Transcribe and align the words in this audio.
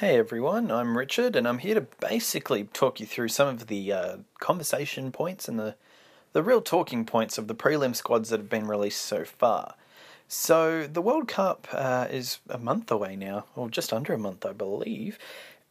Hey 0.00 0.18
everyone, 0.18 0.70
I'm 0.70 0.98
Richard, 0.98 1.36
and 1.36 1.48
I'm 1.48 1.56
here 1.56 1.76
to 1.76 1.86
basically 2.06 2.64
talk 2.64 3.00
you 3.00 3.06
through 3.06 3.28
some 3.28 3.48
of 3.48 3.66
the 3.66 3.90
uh, 3.94 4.16
conversation 4.40 5.10
points 5.10 5.48
and 5.48 5.58
the 5.58 5.74
the 6.34 6.42
real 6.42 6.60
talking 6.60 7.06
points 7.06 7.38
of 7.38 7.48
the 7.48 7.54
prelim 7.54 7.96
squads 7.96 8.28
that 8.28 8.38
have 8.38 8.50
been 8.50 8.66
released 8.66 9.00
so 9.00 9.24
far. 9.24 9.74
So 10.28 10.86
the 10.86 11.00
World 11.00 11.28
Cup 11.28 11.66
uh, 11.72 12.08
is 12.10 12.40
a 12.50 12.58
month 12.58 12.90
away 12.90 13.16
now, 13.16 13.46
or 13.56 13.70
just 13.70 13.90
under 13.90 14.12
a 14.12 14.18
month, 14.18 14.44
I 14.44 14.52
believe, 14.52 15.18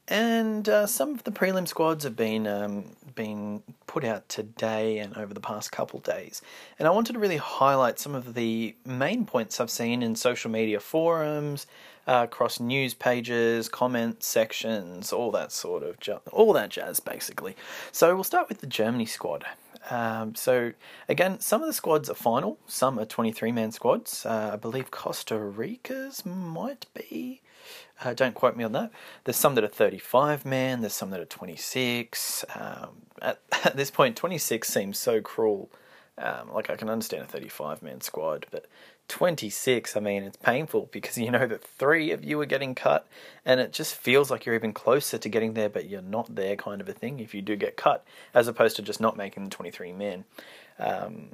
and 0.07 0.69
uh, 0.69 0.85
some 0.85 1.11
of 1.11 1.23
the 1.23 1.31
prelim 1.31 1.67
squads 1.67 2.03
have 2.03 2.15
been 2.15 2.45
um, 2.45 2.95
been 3.15 3.63
put 3.87 4.03
out 4.03 4.27
today 4.29 4.99
and 4.99 5.15
over 5.17 5.33
the 5.33 5.39
past 5.39 5.71
couple 5.71 5.99
days. 5.99 6.41
And 6.77 6.87
I 6.87 6.91
wanted 6.91 7.13
to 7.13 7.19
really 7.19 7.37
highlight 7.37 7.97
some 7.97 8.13
of 8.13 8.33
the 8.33 8.75
main 8.85 9.25
points 9.25 9.59
I've 9.59 9.69
seen 9.69 10.03
in 10.03 10.15
social 10.15 10.51
media 10.51 10.79
forums, 10.79 11.65
uh, 12.07 12.21
across 12.25 12.59
news 12.59 12.93
pages, 12.93 13.69
comment 13.69 14.21
sections, 14.23 15.11
all 15.11 15.31
that 15.31 15.51
sort 15.51 15.83
of 15.83 15.99
ju- 15.99 16.21
all 16.31 16.53
that 16.53 16.69
jazz, 16.69 16.99
basically. 16.99 17.55
So 17.91 18.13
we'll 18.13 18.23
start 18.23 18.49
with 18.49 18.59
the 18.59 18.67
Germany 18.67 19.05
squad. 19.05 19.45
Um, 19.89 20.35
so 20.35 20.73
again, 21.07 21.39
some 21.39 21.61
of 21.61 21.67
the 21.67 21.73
squads 21.73 22.09
are 22.09 22.15
final, 22.15 22.57
some 22.67 22.99
are 22.99 23.05
23 23.05 23.51
man 23.51 23.71
squads. 23.71 24.25
Uh, 24.25 24.51
I 24.53 24.55
believe 24.55 24.91
Costa 24.91 25.37
Rica's 25.37 26.25
might 26.25 26.85
be. 26.93 27.41
Uh, 28.03 28.13
don't 28.13 28.35
quote 28.35 28.57
me 28.57 28.63
on 28.63 28.73
that. 28.73 28.91
There's 29.23 29.37
some 29.37 29.55
that 29.55 29.63
are 29.63 29.69
35 29.69 30.45
man, 30.45 30.81
there's 30.81 30.93
some 30.93 31.11
that 31.11 31.19
are 31.19 31.25
26. 31.25 32.45
Um, 32.53 32.89
at, 33.21 33.39
at, 33.65 33.77
this 33.77 33.91
point, 33.91 34.15
26 34.15 34.67
seems 34.67 34.97
so 34.97 35.21
cruel. 35.21 35.69
Um, 36.17 36.53
like, 36.53 36.69
I 36.69 36.75
can 36.75 36.89
understand 36.89 37.23
a 37.23 37.27
35 37.27 37.81
man 37.81 38.01
squad, 38.01 38.47
but 38.51 38.67
26, 39.07 39.95
I 39.95 39.99
mean, 39.99 40.23
it's 40.23 40.37
painful 40.37 40.89
because 40.91 41.17
you 41.17 41.29
know 41.29 41.45
that 41.45 41.63
three 41.63 42.11
of 42.11 42.23
you 42.23 42.39
are 42.41 42.45
getting 42.45 42.73
cut, 42.73 43.07
and 43.45 43.59
it 43.59 43.71
just 43.71 43.95
feels 43.95 44.31
like 44.31 44.45
you're 44.45 44.55
even 44.55 44.73
closer 44.73 45.17
to 45.17 45.29
getting 45.29 45.53
there, 45.53 45.69
but 45.69 45.89
you're 45.89 46.01
not 46.01 46.35
there, 46.35 46.55
kind 46.55 46.81
of 46.81 46.89
a 46.89 46.93
thing, 46.93 47.19
if 47.19 47.33
you 47.33 47.41
do 47.41 47.55
get 47.55 47.77
cut, 47.77 48.05
as 48.33 48.47
opposed 48.47 48.75
to 48.77 48.81
just 48.81 48.99
not 48.99 49.17
making 49.17 49.43
the 49.43 49.49
23 49.49 49.91
men. 49.93 50.25
Um, 50.79 51.29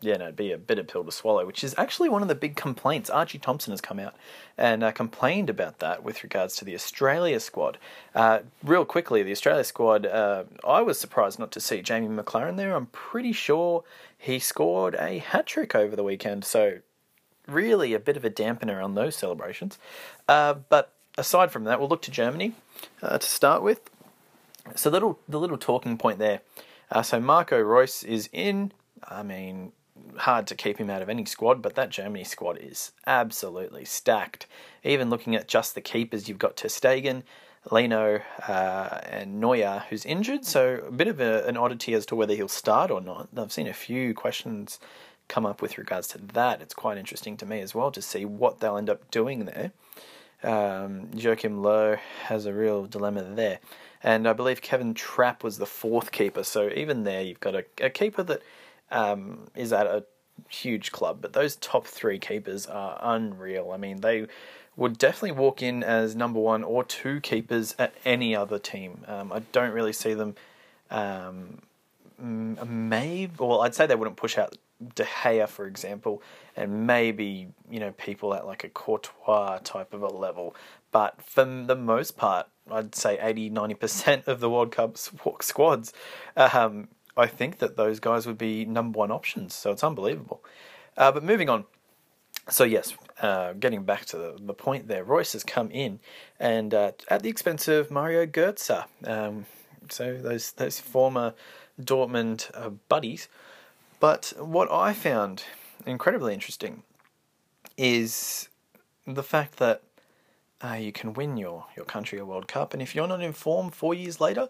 yeah, 0.00 0.16
no, 0.16 0.24
it'd 0.24 0.36
be 0.36 0.52
a 0.52 0.58
bitter 0.58 0.84
pill 0.84 1.04
to 1.04 1.12
swallow, 1.12 1.44
which 1.44 1.64
is 1.64 1.74
actually 1.76 2.08
one 2.08 2.22
of 2.22 2.28
the 2.28 2.34
big 2.34 2.56
complaints. 2.56 3.10
Archie 3.10 3.38
Thompson 3.38 3.72
has 3.72 3.80
come 3.80 3.98
out 3.98 4.14
and 4.56 4.82
uh, 4.82 4.92
complained 4.92 5.50
about 5.50 5.80
that 5.80 6.02
with 6.02 6.22
regards 6.22 6.56
to 6.56 6.64
the 6.64 6.74
Australia 6.74 7.40
squad. 7.40 7.78
Uh, 8.14 8.40
real 8.62 8.84
quickly, 8.84 9.22
the 9.22 9.32
Australia 9.32 9.64
squad, 9.64 10.06
uh, 10.06 10.44
I 10.66 10.82
was 10.82 10.98
surprised 10.98 11.38
not 11.38 11.50
to 11.52 11.60
see 11.60 11.82
Jamie 11.82 12.08
McLaren 12.08 12.56
there. 12.56 12.74
I'm 12.74 12.86
pretty 12.86 13.32
sure 13.32 13.84
he 14.16 14.38
scored 14.38 14.94
a 14.94 15.18
hat 15.18 15.46
trick 15.46 15.74
over 15.74 15.96
the 15.96 16.04
weekend, 16.04 16.44
so 16.44 16.78
really 17.46 17.94
a 17.94 17.98
bit 17.98 18.16
of 18.16 18.24
a 18.24 18.30
dampener 18.30 18.82
on 18.82 18.94
those 18.94 19.16
celebrations. 19.16 19.78
Uh, 20.28 20.54
but 20.54 20.92
aside 21.16 21.50
from 21.50 21.64
that, 21.64 21.80
we'll 21.80 21.88
look 21.88 22.02
to 22.02 22.10
Germany 22.10 22.52
uh, 23.02 23.18
to 23.18 23.26
start 23.26 23.62
with. 23.62 23.90
So, 24.74 24.90
little 24.90 25.18
the 25.28 25.40
little 25.40 25.56
talking 25.56 25.96
point 25.96 26.18
there. 26.18 26.42
Uh, 26.90 27.02
so 27.02 27.20
Marco 27.20 27.58
Reus 27.58 28.02
is 28.02 28.28
in. 28.32 28.72
I 29.04 29.22
mean, 29.22 29.72
hard 30.18 30.46
to 30.48 30.54
keep 30.54 30.78
him 30.78 30.90
out 30.90 31.02
of 31.02 31.08
any 31.08 31.24
squad, 31.24 31.62
but 31.62 31.74
that 31.74 31.90
Germany 31.90 32.24
squad 32.24 32.58
is 32.60 32.92
absolutely 33.06 33.84
stacked. 33.84 34.46
Even 34.84 35.10
looking 35.10 35.34
at 35.34 35.48
just 35.48 35.74
the 35.74 35.80
keepers, 35.80 36.28
you've 36.28 36.38
got 36.38 36.56
ter 36.56 36.68
Stegen, 36.68 37.22
Leno, 37.70 38.20
uh, 38.46 39.00
and 39.04 39.40
Neuer, 39.40 39.84
who's 39.90 40.04
injured. 40.04 40.44
So 40.44 40.82
a 40.86 40.90
bit 40.90 41.08
of 41.08 41.20
a, 41.20 41.46
an 41.46 41.56
oddity 41.56 41.94
as 41.94 42.06
to 42.06 42.16
whether 42.16 42.34
he'll 42.34 42.48
start 42.48 42.90
or 42.90 43.00
not. 43.00 43.28
I've 43.36 43.52
seen 43.52 43.66
a 43.66 43.74
few 43.74 44.14
questions 44.14 44.78
come 45.28 45.44
up 45.44 45.60
with 45.60 45.78
regards 45.78 46.08
to 46.08 46.18
that. 46.18 46.62
It's 46.62 46.74
quite 46.74 46.98
interesting 46.98 47.36
to 47.38 47.46
me 47.46 47.60
as 47.60 47.74
well 47.74 47.90
to 47.92 48.02
see 48.02 48.24
what 48.24 48.60
they'll 48.60 48.78
end 48.78 48.90
up 48.90 49.10
doing 49.10 49.44
there. 49.44 49.72
Um, 50.42 51.08
Joachim 51.14 51.62
Low 51.62 51.96
has 52.24 52.46
a 52.46 52.52
real 52.52 52.86
dilemma 52.86 53.22
there. 53.22 53.58
And 54.02 54.28
I 54.28 54.32
believe 54.32 54.62
Kevin 54.62 54.94
Trapp 54.94 55.42
was 55.42 55.58
the 55.58 55.66
fourth 55.66 56.12
keeper. 56.12 56.44
So 56.44 56.70
even 56.74 57.04
there, 57.04 57.22
you've 57.22 57.40
got 57.40 57.54
a, 57.54 57.64
a 57.80 57.90
keeper 57.90 58.22
that 58.22 58.42
um, 58.90 59.48
is 59.54 59.72
at 59.72 59.86
a 59.86 60.04
huge 60.48 60.92
club, 60.92 61.18
but 61.20 61.32
those 61.32 61.56
top 61.56 61.86
three 61.86 62.18
keepers 62.18 62.66
are 62.66 62.98
unreal. 63.02 63.72
I 63.72 63.76
mean, 63.76 64.00
they 64.00 64.26
would 64.76 64.96
definitely 64.98 65.32
walk 65.32 65.62
in 65.62 65.82
as 65.82 66.14
number 66.14 66.38
one 66.38 66.62
or 66.62 66.84
two 66.84 67.20
keepers 67.20 67.74
at 67.78 67.94
any 68.04 68.34
other 68.34 68.58
team. 68.58 69.04
Um, 69.06 69.32
I 69.32 69.40
don't 69.52 69.72
really 69.72 69.92
see 69.92 70.14
them. 70.14 70.36
Um, 70.90 71.60
maybe, 72.18 73.32
well, 73.38 73.60
I'd 73.62 73.74
say 73.74 73.86
they 73.86 73.94
wouldn't 73.94 74.16
push 74.16 74.38
out 74.38 74.56
De 74.94 75.04
Gea, 75.04 75.48
for 75.48 75.66
example, 75.66 76.22
and 76.56 76.86
maybe 76.86 77.48
you 77.68 77.80
know 77.80 77.92
people 77.92 78.32
at 78.34 78.46
like 78.46 78.62
a 78.62 78.68
Courtois 78.68 79.58
type 79.64 79.92
of 79.92 80.02
a 80.02 80.08
level. 80.08 80.54
But 80.92 81.20
for 81.20 81.44
the 81.44 81.74
most 81.74 82.16
part, 82.16 82.46
I'd 82.70 82.94
say 82.94 83.18
80 83.20 83.50
90% 83.50 84.26
of 84.28 84.40
the 84.40 84.48
World 84.48 84.70
Cup 84.72 84.96
squads 84.96 85.92
um, 86.36 86.88
I 87.18 87.26
think 87.26 87.58
that 87.58 87.76
those 87.76 88.00
guys 88.00 88.26
would 88.26 88.38
be 88.38 88.64
number 88.64 88.98
one 88.98 89.10
options. 89.10 89.54
So 89.54 89.72
it's 89.72 89.82
unbelievable. 89.82 90.42
Uh, 90.96 91.12
but 91.12 91.24
moving 91.24 91.48
on. 91.48 91.64
So 92.48 92.64
yes, 92.64 92.94
uh, 93.20 93.52
getting 93.54 93.82
back 93.82 94.06
to 94.06 94.16
the, 94.16 94.36
the, 94.40 94.54
point 94.54 94.88
there, 94.88 95.04
Reus 95.04 95.34
has 95.34 95.44
come 95.44 95.70
in, 95.70 96.00
and 96.40 96.72
uh, 96.72 96.92
at 97.08 97.22
the 97.22 97.28
expense 97.28 97.68
of 97.68 97.90
Mario 97.90 98.24
Götze. 98.24 98.86
Um, 99.04 99.44
so 99.90 100.16
those 100.16 100.52
those 100.52 100.80
former 100.80 101.34
Dortmund 101.80 102.50
uh, 102.54 102.70
buddies. 102.88 103.28
But 104.00 104.32
what 104.38 104.70
I 104.70 104.92
found 104.92 105.44
incredibly 105.84 106.32
interesting 106.32 106.84
is 107.76 108.48
the 109.06 109.22
fact 109.22 109.58
that 109.58 109.82
uh, 110.62 110.74
you 110.74 110.92
can 110.92 111.12
win 111.12 111.36
your, 111.36 111.66
your 111.76 111.84
country 111.84 112.18
a 112.18 112.24
World 112.24 112.48
Cup, 112.48 112.72
and 112.72 112.82
if 112.82 112.94
you're 112.94 113.06
not 113.08 113.20
in 113.20 113.32
form 113.32 113.70
four 113.70 113.94
years 113.94 114.20
later, 114.20 114.48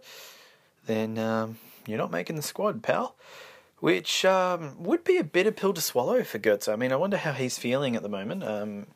then 0.87 1.19
um, 1.19 1.59
you're 1.89 1.99
not 1.99 2.11
making 2.11 2.37
the 2.37 2.43
squad, 2.43 2.83
pal. 2.83 3.17
Which 3.81 4.25
um, 4.25 4.83
would 4.83 5.05
be 5.05 5.19
a 5.19 5.25
bitter 5.25 5.53
pill 5.53 5.73
to 5.73 5.81
swallow 5.81 6.25
for 6.25 6.41
Götze. 6.41 6.73
I 6.73 6.75
mean, 6.75 6.93
I 6.93 6.97
wonder 6.97 7.17
how 7.17 7.33
he's 7.33 7.59
feeling 7.59 7.95
at 7.95 8.03
the 8.03 8.09
moment. 8.09 8.43
Um, 8.43 8.87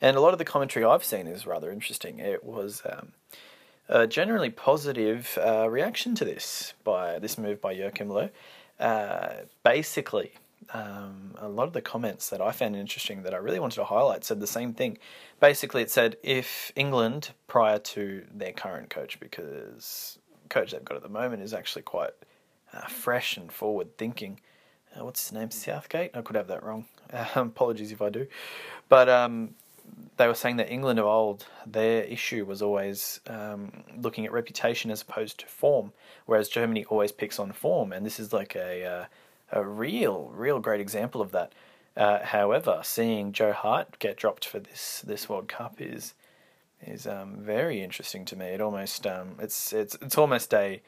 and 0.00 0.14
a 0.14 0.20
lot 0.20 0.34
of 0.34 0.38
the 0.38 0.44
commentary 0.44 0.84
I've 0.84 1.04
seen 1.04 1.26
is 1.26 1.46
rather 1.46 1.70
interesting. 1.70 2.18
It 2.18 2.44
was 2.44 2.82
um, 2.84 3.12
a 3.88 4.06
generally 4.06 4.50
positive 4.50 5.38
uh, 5.42 5.70
reaction 5.70 6.14
to 6.16 6.24
this 6.24 6.74
by 6.84 7.18
this 7.18 7.38
move 7.38 7.62
by 7.62 7.72
Joachim 7.72 8.08
Löw. 8.08 8.30
Uh, 8.78 9.44
basically, 9.64 10.32
um, 10.74 11.34
a 11.38 11.48
lot 11.48 11.66
of 11.66 11.72
the 11.72 11.80
comments 11.80 12.28
that 12.30 12.40
I 12.40 12.52
found 12.52 12.76
interesting 12.76 13.22
that 13.22 13.32
I 13.32 13.38
really 13.38 13.60
wanted 13.60 13.76
to 13.76 13.84
highlight 13.84 14.24
said 14.24 14.40
the 14.40 14.46
same 14.46 14.74
thing. 14.74 14.98
Basically, 15.40 15.82
it 15.82 15.90
said 15.90 16.16
if 16.22 16.72
England, 16.76 17.30
prior 17.46 17.78
to 17.78 18.24
their 18.34 18.52
current 18.52 18.90
coach, 18.90 19.18
because 19.20 20.18
coach 20.48 20.72
they've 20.72 20.84
got 20.84 20.96
at 20.96 21.02
the 21.02 21.08
moment 21.08 21.42
is 21.42 21.54
actually 21.54 21.82
quite 21.82 22.12
uh, 22.76 22.86
fresh 22.86 23.36
and 23.36 23.50
forward 23.50 23.96
thinking. 23.96 24.40
Uh, 24.94 25.04
what's 25.04 25.28
his 25.28 25.32
name? 25.32 25.50
Southgate? 25.50 26.10
I 26.14 26.22
could 26.22 26.36
have 26.36 26.48
that 26.48 26.62
wrong. 26.62 26.86
Um, 27.12 27.26
apologies 27.48 27.92
if 27.92 28.02
I 28.02 28.10
do. 28.10 28.26
But 28.88 29.08
um, 29.08 29.54
they 30.16 30.26
were 30.26 30.34
saying 30.34 30.56
that 30.56 30.70
England 30.70 30.98
of 30.98 31.06
old, 31.06 31.46
their 31.66 32.02
issue 32.04 32.44
was 32.44 32.62
always 32.62 33.20
um, 33.26 33.84
looking 33.96 34.24
at 34.26 34.32
reputation 34.32 34.90
as 34.90 35.02
opposed 35.02 35.38
to 35.40 35.46
form, 35.46 35.92
whereas 36.26 36.48
Germany 36.48 36.84
always 36.86 37.12
picks 37.12 37.38
on 37.38 37.52
form, 37.52 37.92
and 37.92 38.04
this 38.04 38.18
is 38.18 38.32
like 38.32 38.56
a 38.56 38.84
uh, 38.84 39.04
a 39.52 39.64
real, 39.64 40.32
real 40.34 40.58
great 40.58 40.80
example 40.80 41.20
of 41.20 41.32
that. 41.32 41.52
Uh, 41.96 42.24
however, 42.24 42.80
seeing 42.82 43.32
Joe 43.32 43.52
Hart 43.52 43.98
get 43.98 44.16
dropped 44.16 44.44
for 44.44 44.58
this 44.58 45.02
this 45.06 45.28
World 45.28 45.48
Cup 45.48 45.80
is 45.80 46.14
is 46.82 47.06
um, 47.06 47.36
very 47.38 47.82
interesting 47.82 48.24
to 48.26 48.36
me. 48.36 48.46
It 48.46 48.60
almost 48.60 49.06
um, 49.06 49.36
it's 49.38 49.72
it's 49.72 49.96
it's 50.02 50.18
almost 50.18 50.52
a 50.52 50.82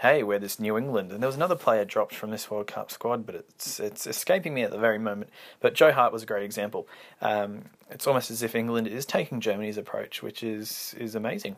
hey, 0.00 0.22
we're 0.22 0.38
this 0.38 0.60
New 0.60 0.76
England. 0.76 1.10
And 1.10 1.22
there 1.22 1.28
was 1.28 1.36
another 1.36 1.56
player 1.56 1.84
dropped 1.84 2.14
from 2.14 2.30
this 2.30 2.50
World 2.50 2.66
Cup 2.66 2.90
squad, 2.90 3.24
but 3.24 3.34
it's 3.34 3.80
it's 3.80 4.06
escaping 4.06 4.54
me 4.54 4.62
at 4.62 4.70
the 4.70 4.78
very 4.78 4.98
moment. 4.98 5.30
But 5.60 5.74
Joe 5.74 5.92
Hart 5.92 6.12
was 6.12 6.22
a 6.22 6.26
great 6.26 6.44
example. 6.44 6.86
Um, 7.20 7.66
it's 7.90 8.06
almost 8.06 8.30
as 8.30 8.42
if 8.42 8.54
England 8.54 8.88
is 8.88 9.06
taking 9.06 9.40
Germany's 9.40 9.78
approach, 9.78 10.22
which 10.22 10.42
is 10.42 10.94
is 10.98 11.14
amazing, 11.14 11.56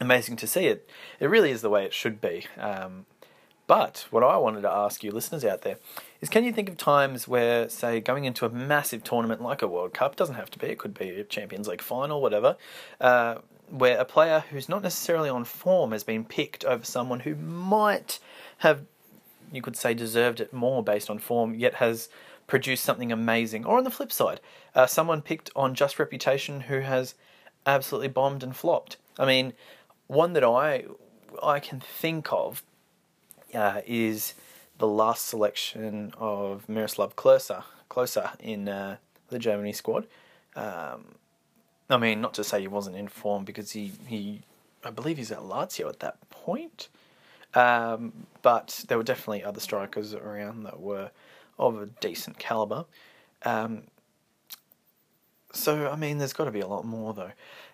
amazing 0.00 0.36
to 0.36 0.46
see 0.46 0.66
it. 0.66 0.88
It 1.20 1.26
really 1.26 1.50
is 1.50 1.62
the 1.62 1.70
way 1.70 1.84
it 1.84 1.94
should 1.94 2.20
be. 2.20 2.46
Um, 2.58 3.06
but 3.66 4.06
what 4.10 4.22
I 4.22 4.36
wanted 4.36 4.60
to 4.62 4.70
ask 4.70 5.02
you, 5.02 5.10
listeners 5.10 5.42
out 5.42 5.62
there, 5.62 5.78
is 6.20 6.28
can 6.28 6.44
you 6.44 6.52
think 6.52 6.68
of 6.68 6.76
times 6.76 7.26
where, 7.26 7.66
say, 7.70 7.98
going 7.98 8.26
into 8.26 8.44
a 8.44 8.50
massive 8.50 9.02
tournament 9.02 9.40
like 9.40 9.62
a 9.62 9.68
World 9.68 9.94
Cup, 9.94 10.16
doesn't 10.16 10.34
have 10.34 10.50
to 10.50 10.58
be, 10.58 10.66
it 10.66 10.78
could 10.78 10.92
be 10.92 11.08
a 11.08 11.24
Champions 11.24 11.66
League 11.66 11.80
final, 11.80 12.20
whatever, 12.20 12.56
uh, 13.00 13.36
where 13.74 13.98
a 13.98 14.04
player 14.04 14.44
who's 14.50 14.68
not 14.68 14.82
necessarily 14.82 15.28
on 15.28 15.44
form 15.44 15.90
has 15.90 16.04
been 16.04 16.24
picked 16.24 16.64
over 16.64 16.84
someone 16.84 17.20
who 17.20 17.34
might 17.34 18.20
have, 18.58 18.84
you 19.52 19.60
could 19.60 19.76
say, 19.76 19.94
deserved 19.94 20.40
it 20.40 20.52
more 20.52 20.80
based 20.82 21.10
on 21.10 21.18
form, 21.18 21.56
yet 21.56 21.74
has 21.74 22.08
produced 22.46 22.84
something 22.84 23.10
amazing. 23.10 23.64
Or 23.64 23.76
on 23.76 23.82
the 23.82 23.90
flip 23.90 24.12
side, 24.12 24.40
uh, 24.76 24.86
someone 24.86 25.22
picked 25.22 25.50
on 25.56 25.74
just 25.74 25.98
reputation 25.98 26.60
who 26.62 26.80
has 26.80 27.16
absolutely 27.66 28.08
bombed 28.08 28.44
and 28.44 28.54
flopped. 28.54 28.96
I 29.18 29.26
mean, 29.26 29.54
one 30.06 30.34
that 30.34 30.44
I 30.44 30.84
I 31.42 31.58
can 31.58 31.80
think 31.80 32.32
of 32.32 32.62
uh, 33.52 33.80
is 33.86 34.34
the 34.78 34.86
last 34.86 35.26
selection 35.26 36.14
of 36.16 36.68
Miroslav 36.68 37.16
Klose, 37.16 37.64
Klose 37.90 38.40
in 38.40 38.68
uh, 38.68 38.98
the 39.30 39.38
Germany 39.40 39.72
squad. 39.72 40.06
Um, 40.54 41.16
I 41.90 41.96
mean, 41.96 42.20
not 42.20 42.34
to 42.34 42.44
say 42.44 42.60
he 42.60 42.68
wasn't 42.68 42.96
informed 42.96 43.46
because 43.46 43.72
he, 43.72 43.92
he 44.06 44.42
I 44.84 44.90
believe 44.90 45.16
he's 45.16 45.32
at 45.32 45.40
Lazio 45.40 45.88
at 45.88 46.00
that 46.00 46.18
point. 46.30 46.88
Um, 47.54 48.26
but 48.42 48.84
there 48.88 48.98
were 48.98 49.04
definitely 49.04 49.44
other 49.44 49.60
strikers 49.60 50.12
around 50.12 50.64
that 50.64 50.80
were 50.80 51.10
of 51.58 51.80
a 51.80 51.86
decent 51.86 52.38
caliber. 52.38 52.84
Um, 53.42 53.84
so, 55.52 55.88
I 55.88 55.94
mean, 55.94 56.18
there's 56.18 56.32
got 56.32 56.46
to 56.46 56.50
be 56.50 56.60
a 56.60 56.66
lot 56.66 56.84
more, 56.84 57.14
though. 57.14 57.30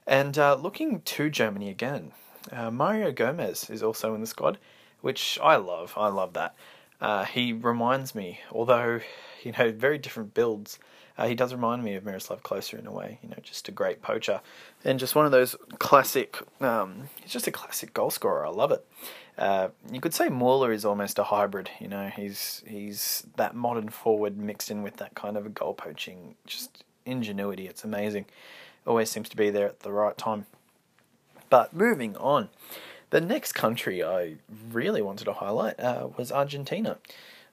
And 0.06 0.38
uh, 0.38 0.56
looking 0.56 1.00
to 1.00 1.30
Germany 1.30 1.70
again, 1.70 2.12
uh, 2.52 2.70
Mario 2.70 3.10
Gomez 3.10 3.70
is 3.70 3.82
also 3.82 4.14
in 4.14 4.20
the 4.20 4.26
squad, 4.26 4.58
which 5.00 5.38
I 5.42 5.56
love. 5.56 5.94
I 5.96 6.08
love 6.08 6.34
that. 6.34 6.54
Uh, 7.00 7.24
he 7.24 7.54
reminds 7.54 8.14
me, 8.14 8.40
although, 8.52 9.00
you 9.42 9.52
know, 9.52 9.72
very 9.72 9.96
different 9.96 10.34
builds, 10.34 10.78
uh, 11.18 11.26
he 11.26 11.34
does 11.34 11.52
remind 11.52 11.82
me 11.82 11.94
of 11.94 12.04
Miroslav 12.04 12.42
Klose 12.42 12.78
in 12.78 12.86
a 12.86 12.92
way, 12.92 13.18
you 13.22 13.28
know, 13.28 13.36
just 13.42 13.68
a 13.68 13.72
great 13.72 14.02
poacher. 14.02 14.40
And 14.84 14.98
just 14.98 15.14
one 15.14 15.26
of 15.26 15.32
those 15.32 15.56
classic, 15.78 16.38
um, 16.60 17.08
he's 17.20 17.32
just 17.32 17.46
a 17.46 17.52
classic 17.52 17.92
goal 17.92 18.10
scorer. 18.10 18.46
I 18.46 18.50
love 18.50 18.72
it. 18.72 18.86
Uh, 19.36 19.68
you 19.90 20.00
could 20.00 20.14
say 20.14 20.28
Mueller 20.28 20.72
is 20.72 20.84
almost 20.84 21.18
a 21.18 21.24
hybrid. 21.24 21.70
You 21.80 21.88
know, 21.88 22.08
he's 22.08 22.62
he's 22.66 23.26
that 23.36 23.54
modern 23.54 23.88
forward 23.88 24.36
mixed 24.36 24.70
in 24.70 24.82
with 24.82 24.96
that 24.98 25.14
kind 25.14 25.36
of 25.36 25.46
a 25.46 25.48
goal 25.48 25.74
poaching, 25.74 26.36
just 26.46 26.84
ingenuity. 27.06 27.66
It's 27.66 27.84
amazing. 27.84 28.26
Always 28.86 29.10
seems 29.10 29.28
to 29.30 29.36
be 29.36 29.50
there 29.50 29.66
at 29.66 29.80
the 29.80 29.92
right 29.92 30.16
time. 30.16 30.46
But 31.48 31.74
moving 31.74 32.16
on, 32.16 32.48
the 33.10 33.20
next 33.20 33.52
country 33.52 34.02
I 34.04 34.36
really 34.70 35.02
wanted 35.02 35.24
to 35.24 35.32
highlight 35.32 35.78
uh, 35.80 36.08
was 36.16 36.30
Argentina. 36.30 36.98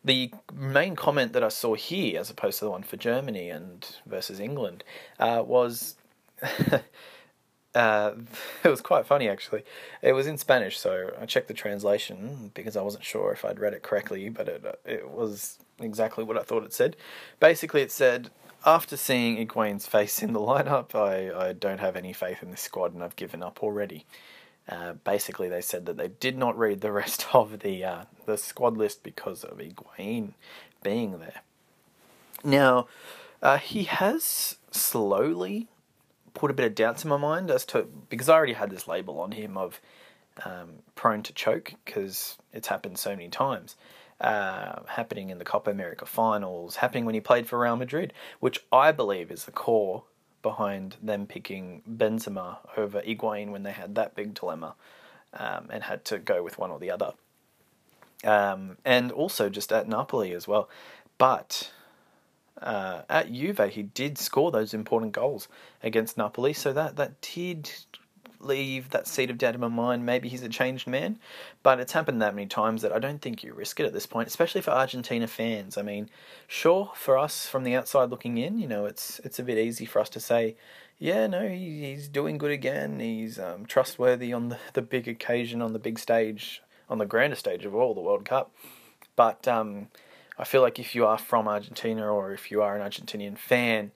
The 0.04 0.32
main 0.54 0.96
comment 0.96 1.34
that 1.34 1.44
I 1.44 1.50
saw 1.50 1.76
here, 1.76 2.20
as 2.20 2.30
opposed 2.30 2.60
to 2.60 2.66
the 2.66 2.72
one 2.72 2.84
for 2.84 2.98
Germany 2.98 3.50
and 3.50 3.86
versus 4.06 4.40
England, 4.40 4.84
uh, 5.20 5.44
was 5.46 5.96
Uh, 7.78 8.16
it 8.64 8.70
was 8.70 8.82
quite 8.82 9.06
funny 9.06 9.30
actually. 9.30 9.64
It 10.02 10.14
was 10.14 10.28
in 10.28 10.38
Spanish, 10.38 10.80
so 10.80 11.12
I 11.22 11.26
checked 11.26 11.48
the 11.48 11.54
translation 11.54 12.52
because 12.56 12.76
I 12.76 12.82
wasn't 12.82 13.04
sure 13.04 13.32
if 13.32 13.46
I'd 13.46 13.60
read 13.60 13.74
it 13.74 13.84
correctly, 13.84 14.30
but 14.30 14.48
it 14.50 14.66
uh, 14.66 14.72
it 14.84 15.10
was 15.10 15.60
exactly 15.80 16.24
what 16.24 16.38
I 16.38 16.42
thought 16.42 16.64
it 16.64 16.74
said. 16.74 16.96
Basically, 17.40 17.82
it 17.82 17.92
said, 17.92 18.32
"After 18.66 18.98
seeing 18.98 19.38
Higuain's 19.38 19.86
face 19.86 20.24
in 20.24 20.34
the 20.34 20.40
lineup, 20.52 20.96
I, 20.96 21.50
I 21.50 21.54
don't 21.54 21.80
have 21.80 21.96
any 21.96 22.14
faith 22.14 22.42
in 22.42 22.50
this 22.50 22.62
squad, 22.62 22.94
and 22.94 23.04
I've 23.04 23.16
given 23.16 23.44
up 23.44 23.62
already." 23.62 24.06
Uh, 24.70 24.94
basically, 24.94 25.48
they 25.48 25.62
said 25.62 25.86
that 25.86 25.98
they 25.98 26.10
did 26.10 26.38
not 26.38 26.58
read 26.58 26.82
the 26.82 26.92
rest 26.92 27.28
of 27.34 27.60
the 27.60 27.84
uh, 27.84 28.02
the 28.26 28.38
squad 28.38 28.78
list 28.78 29.04
because 29.04 29.44
of 29.44 29.58
Higuain 29.58 30.34
being 30.84 31.20
there. 31.20 31.42
Now, 32.44 32.88
uh, 33.42 33.58
he 33.58 33.84
has 33.84 34.58
slowly 34.72 35.68
put 36.34 36.52
a 36.52 36.54
bit 36.54 36.66
of 36.66 36.76
doubts 36.76 37.04
in 37.04 37.10
my 37.10 37.18
mind 37.18 37.50
as 37.50 37.66
to 37.66 37.88
because 38.10 38.30
I 38.30 38.36
already 38.36 38.54
had 38.54 38.70
this 38.70 38.88
label 38.88 39.20
on 39.20 39.32
him 39.32 39.58
of 39.58 39.80
um, 40.46 40.80
prone 40.96 41.24
to 41.24 41.34
choke 41.34 41.74
because 41.84 42.38
it's 42.54 42.68
happened 42.68 43.00
so 43.00 43.12
many 43.12 43.30
times. 43.30 43.76
Uh, 44.20 44.82
happening 44.88 45.30
in 45.30 45.38
the 45.38 45.46
Copa 45.46 45.70
America 45.70 46.04
finals, 46.06 46.78
happening 46.78 47.06
when 47.06 47.14
he 47.14 47.22
played 47.22 47.48
for 47.48 47.60
Real 47.60 47.76
Madrid, 47.76 48.14
which 48.40 48.66
I 48.72 48.92
believe 48.92 49.30
is 49.30 49.46
the 49.46 49.52
core 49.52 50.04
behind 50.48 50.96
them 51.04 51.26
picking 51.28 51.82
Benzema 51.86 52.60
over 52.78 53.02
Higuain 53.02 53.52
when 53.52 53.64
they 53.64 53.74
had 53.74 53.96
that 53.96 54.16
big 54.16 54.34
dilemma 54.34 54.76
um, 55.34 55.68
and 55.70 55.84
had 55.84 56.06
to 56.06 56.20
go 56.20 56.42
with 56.42 56.58
one 56.58 56.72
or 56.72 56.80
the 56.80 56.90
other. 56.90 57.12
Um, 58.24 58.78
and 58.86 59.12
also 59.12 59.50
just 59.50 59.74
at 59.74 59.90
Napoli 59.90 60.32
as 60.34 60.48
well. 60.48 60.70
But 61.18 61.72
uh, 62.62 63.02
at 63.10 63.30
Juve, 63.30 63.70
he 63.72 63.84
did 63.84 64.18
score 64.18 64.50
those 64.50 64.74
important 64.74 65.12
goals 65.12 65.50
against 65.84 66.18
Napoli, 66.18 66.54
so 66.54 66.72
that, 66.72 66.96
that 66.96 67.20
did 67.20 67.70
leave 68.40 68.90
that 68.90 69.08
seed 69.08 69.30
of 69.30 69.38
doubt 69.38 69.56
in 69.56 69.62
my 69.62 69.68
mind. 69.68 70.06
Maybe 70.06 70.30
he's 70.30 70.44
a 70.44 70.50
changed 70.50 70.88
man, 70.88 71.20
but 71.64 71.80
it's 71.80 71.94
happened 71.94 72.22
that 72.22 72.36
many 72.36 72.48
times 72.48 72.82
that 72.82 72.92
I 72.92 73.00
don't 73.00 73.22
think 73.22 73.44
you 73.44 73.54
risk 73.54 73.80
it 73.80 73.86
at 73.86 73.94
this 73.94 74.06
point, 74.06 74.28
especially 74.28 74.62
for 74.62 74.72
Argentina 74.72 75.28
fans. 75.28 75.78
I 75.78 75.82
mean, 75.82 76.10
sure, 76.48 76.92
for 76.96 77.18
us 77.18 77.48
from 77.48 77.64
the 77.64 77.76
outside 77.76 78.10
looking 78.10 78.38
in, 78.38 78.60
you 78.60 78.68
know, 78.68 78.86
it's 78.86 79.20
it's 79.24 79.40
a 79.40 79.44
bit 79.44 79.58
easy 79.58 79.86
for 79.86 80.00
us 80.00 80.10
to 80.10 80.20
say, 80.20 80.56
yeah, 81.00 81.28
no, 81.28 81.48
he, 81.48 81.86
he's 81.86 82.08
doing 82.08 82.38
good 82.38 82.52
again. 82.52 83.00
He's 83.00 83.40
um, 83.40 83.66
trustworthy 83.66 84.34
on 84.34 84.50
the, 84.50 84.58
the 84.74 84.82
big 84.82 85.08
occasion, 85.08 85.62
on 85.62 85.74
the 85.74 85.80
big 85.80 86.00
stage, 86.00 86.62
on 86.90 86.98
the 86.98 87.06
grandest 87.06 87.42
stage 87.42 87.66
of 87.66 87.76
all, 87.76 87.94
the 87.94 88.02
World 88.02 88.26
Cup. 88.26 88.52
But 89.16 89.48
um, 89.48 89.88
I 90.38 90.44
feel 90.44 90.62
like 90.62 90.80
if 90.80 90.96
you 90.96 91.06
are 91.06 91.18
from 91.18 91.48
Argentina 91.48 92.12
or 92.12 92.34
if 92.34 92.52
you 92.52 92.62
are 92.62 92.76
an 92.76 92.90
Argentinian 92.90 93.38
fan, 93.38 93.92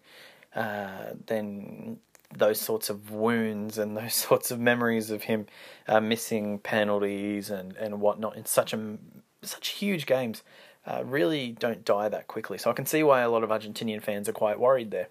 uh, 0.56 1.14
then 1.28 2.00
those 2.38 2.60
sorts 2.60 2.90
of 2.90 3.12
wounds 3.12 3.78
and 3.78 3.96
those 3.96 4.14
sorts 4.28 4.52
of 4.52 4.60
memories 4.60 5.12
of 5.12 5.24
him 5.24 5.48
uh, 5.88 6.00
missing 6.00 6.60
penalties 6.60 7.50
and, 7.50 7.76
and 7.78 8.00
whatnot 8.00 8.36
in 8.36 8.46
such 8.46 8.74
a 8.74 8.98
such 9.44 9.70
huge 9.70 10.06
games 10.06 10.44
uh, 10.86 11.04
really 11.04 11.52
don't 11.52 11.84
die 11.84 12.10
that 12.10 12.28
quickly. 12.28 12.58
So 12.58 12.70
I 12.70 12.74
can 12.74 12.86
see 12.86 13.04
why 13.04 13.22
a 13.22 13.30
lot 13.30 13.44
of 13.44 13.50
Argentinian 13.50 14.02
fans 14.02 14.30
are 14.30 14.34
quite 14.34 14.60
worried 14.60 14.92
there. 14.92 15.08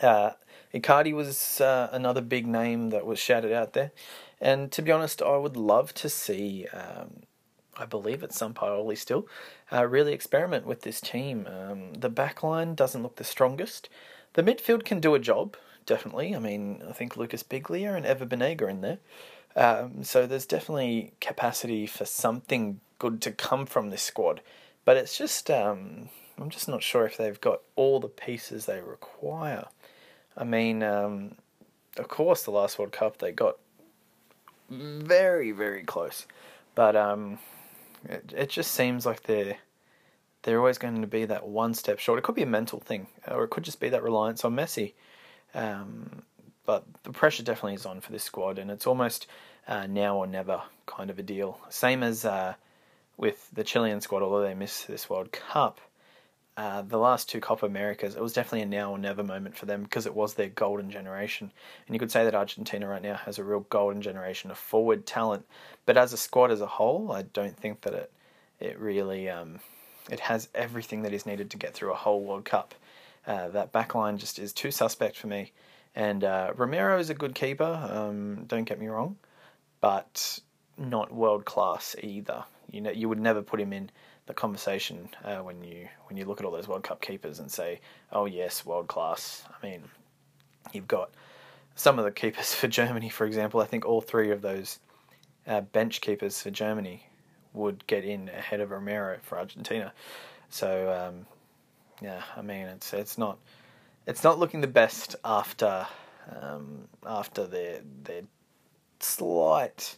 Uh, 0.00 0.32
Icardi 0.74 1.12
was 1.12 1.60
uh, 1.60 1.88
another 1.92 2.20
big 2.20 2.46
name 2.46 2.90
that 2.90 3.06
was 3.06 3.18
shouted 3.18 3.52
out 3.52 3.72
there, 3.72 3.92
and 4.40 4.70
to 4.72 4.82
be 4.82 4.92
honest, 4.92 5.22
I 5.22 5.36
would 5.36 5.56
love 5.56 5.94
to 5.94 6.08
see 6.08 6.66
um, 6.72 7.22
I 7.78 7.86
believe 7.86 8.22
it's 8.22 8.38
Sampaoli 8.38 8.98
still, 8.98 9.28
uh, 9.72 9.86
really 9.86 10.12
experiment 10.12 10.66
with 10.66 10.82
this 10.82 11.00
team. 11.00 11.46
Um, 11.46 11.94
the 11.94 12.08
back 12.08 12.42
line 12.42 12.74
doesn't 12.74 13.02
look 13.02 13.16
the 13.16 13.24
strongest. 13.24 13.88
The 14.32 14.42
midfield 14.42 14.84
can 14.84 15.00
do 15.00 15.14
a 15.14 15.20
job, 15.20 15.56
definitely. 15.88 16.36
I 16.36 16.38
mean, 16.38 16.82
I 16.88 16.92
think 16.92 17.16
Lucas 17.16 17.42
Biglia 17.42 17.96
and 17.96 18.06
Ever 18.06 18.26
Banega 18.26 18.70
in 18.70 18.82
there. 18.82 18.98
Um, 19.56 20.04
so 20.04 20.26
there's 20.26 20.46
definitely 20.46 21.14
capacity 21.20 21.86
for 21.86 22.04
something 22.04 22.80
good 23.00 23.20
to 23.22 23.32
come 23.32 23.66
from 23.66 23.90
this 23.90 24.02
squad. 24.02 24.40
But 24.84 24.96
it's 24.98 25.18
just, 25.18 25.50
um, 25.50 26.10
I'm 26.38 26.50
just 26.50 26.68
not 26.68 26.82
sure 26.82 27.06
if 27.06 27.16
they've 27.16 27.40
got 27.40 27.62
all 27.74 27.98
the 27.98 28.08
pieces 28.08 28.66
they 28.66 28.80
require. 28.80 29.66
I 30.36 30.44
mean, 30.44 30.82
um, 30.84 31.34
of 31.96 32.06
course, 32.06 32.44
the 32.44 32.52
last 32.52 32.78
World 32.78 32.92
Cup 32.92 33.18
they 33.18 33.32
got 33.32 33.56
very, 34.70 35.50
very 35.50 35.82
close. 35.82 36.26
But 36.74 36.94
um, 36.94 37.38
it, 38.04 38.32
it 38.36 38.50
just 38.50 38.72
seems 38.72 39.04
like 39.04 39.24
they're 39.24 39.56
they're 40.42 40.60
always 40.60 40.78
going 40.78 41.00
to 41.00 41.08
be 41.08 41.24
that 41.24 41.48
one 41.48 41.74
step 41.74 41.98
short. 41.98 42.18
It 42.18 42.22
could 42.22 42.36
be 42.36 42.42
a 42.42 42.46
mental 42.46 42.78
thing, 42.78 43.08
or 43.26 43.42
it 43.44 43.50
could 43.50 43.64
just 43.64 43.80
be 43.80 43.88
that 43.88 44.04
reliance 44.04 44.44
on 44.44 44.54
Messi. 44.54 44.92
Um, 45.54 46.22
but 46.66 46.84
the 47.02 47.12
pressure 47.12 47.42
definitely 47.42 47.74
is 47.74 47.86
on 47.86 48.00
for 48.00 48.12
this 48.12 48.24
squad, 48.24 48.58
and 48.58 48.70
it's 48.70 48.86
almost 48.86 49.26
uh, 49.66 49.86
now 49.86 50.16
or 50.16 50.26
never 50.26 50.62
kind 50.86 51.10
of 51.10 51.18
a 51.18 51.22
deal. 51.22 51.58
Same 51.70 52.02
as 52.02 52.24
uh, 52.24 52.54
with 53.16 53.48
the 53.52 53.64
Chilean 53.64 54.00
squad, 54.00 54.22
although 54.22 54.42
they 54.42 54.54
missed 54.54 54.86
this 54.86 55.08
World 55.08 55.32
Cup. 55.32 55.80
Uh, 56.56 56.82
the 56.82 56.98
last 56.98 57.28
two 57.28 57.40
Copa 57.40 57.66
Americas, 57.66 58.16
it 58.16 58.22
was 58.22 58.32
definitely 58.32 58.62
a 58.62 58.66
now 58.66 58.90
or 58.90 58.98
never 58.98 59.22
moment 59.22 59.56
for 59.56 59.66
them 59.66 59.84
because 59.84 60.06
it 60.06 60.14
was 60.14 60.34
their 60.34 60.48
golden 60.48 60.90
generation. 60.90 61.52
And 61.86 61.94
you 61.94 62.00
could 62.00 62.10
say 62.10 62.24
that 62.24 62.34
Argentina 62.34 62.88
right 62.88 63.02
now 63.02 63.14
has 63.14 63.38
a 63.38 63.44
real 63.44 63.60
golden 63.70 64.02
generation 64.02 64.50
of 64.50 64.58
forward 64.58 65.06
talent. 65.06 65.46
But 65.86 65.96
as 65.96 66.12
a 66.12 66.16
squad 66.16 66.50
as 66.50 66.60
a 66.60 66.66
whole, 66.66 67.12
I 67.12 67.22
don't 67.22 67.56
think 67.56 67.82
that 67.82 67.94
it 67.94 68.12
it 68.60 68.78
really 68.78 69.28
um, 69.28 69.60
it 70.10 70.20
has 70.20 70.48
everything 70.54 71.02
that 71.02 71.12
is 71.12 71.26
needed 71.26 71.50
to 71.50 71.56
get 71.56 71.74
through 71.74 71.92
a 71.92 71.96
whole 71.96 72.22
World 72.22 72.44
Cup. 72.44 72.74
Uh, 73.28 73.48
that 73.48 73.72
backline 73.72 74.16
just 74.16 74.38
is 74.38 74.54
too 74.54 74.70
suspect 74.70 75.14
for 75.14 75.26
me. 75.26 75.52
And 75.94 76.24
uh, 76.24 76.52
Romero 76.56 76.98
is 76.98 77.10
a 77.10 77.14
good 77.14 77.34
keeper. 77.34 77.88
Um, 77.90 78.44
don't 78.46 78.64
get 78.64 78.80
me 78.80 78.86
wrong, 78.86 79.16
but 79.82 80.40
not 80.78 81.12
world 81.12 81.44
class 81.44 81.94
either. 82.02 82.44
You 82.70 82.80
know, 82.80 82.90
you 82.90 83.06
would 83.08 83.20
never 83.20 83.42
put 83.42 83.60
him 83.60 83.74
in 83.74 83.90
the 84.26 84.32
conversation 84.32 85.10
uh, 85.24 85.38
when 85.38 85.62
you 85.62 85.88
when 86.06 86.16
you 86.16 86.24
look 86.24 86.40
at 86.40 86.46
all 86.46 86.52
those 86.52 86.68
World 86.68 86.84
Cup 86.84 87.02
keepers 87.02 87.38
and 87.38 87.50
say, 87.50 87.80
"Oh 88.12 88.24
yes, 88.24 88.64
world 88.64 88.88
class." 88.88 89.44
I 89.50 89.66
mean, 89.66 89.82
you've 90.72 90.88
got 90.88 91.10
some 91.74 91.98
of 91.98 92.04
the 92.06 92.10
keepers 92.10 92.54
for 92.54 92.68
Germany, 92.68 93.10
for 93.10 93.26
example. 93.26 93.60
I 93.60 93.66
think 93.66 93.84
all 93.84 94.00
three 94.00 94.30
of 94.30 94.40
those 94.40 94.78
uh, 95.46 95.60
bench 95.60 96.00
keepers 96.00 96.40
for 96.40 96.50
Germany 96.50 97.06
would 97.52 97.86
get 97.86 98.04
in 98.04 98.28
ahead 98.30 98.60
of 98.60 98.70
Romero 98.70 99.18
for 99.22 99.38
Argentina. 99.38 99.92
So 100.50 100.92
um, 100.92 101.26
yeah, 102.00 102.22
I 102.36 102.42
mean 102.42 102.66
it's 102.66 102.92
it's 102.92 103.18
not 103.18 103.38
it's 104.06 104.24
not 104.24 104.38
looking 104.38 104.60
the 104.60 104.66
best 104.66 105.16
after 105.24 105.86
um, 106.40 106.88
after 107.06 107.46
their 107.46 107.80
their 108.04 108.22
slight 109.00 109.96